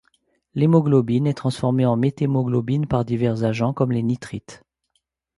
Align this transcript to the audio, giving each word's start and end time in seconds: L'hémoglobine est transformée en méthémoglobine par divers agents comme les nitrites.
L'hémoglobine 0.55 1.27
est 1.27 1.35
transformée 1.35 1.85
en 1.85 1.95
méthémoglobine 1.95 2.87
par 2.87 3.05
divers 3.05 3.43
agents 3.43 3.71
comme 3.71 3.91
les 3.91 4.01
nitrites. 4.01 4.63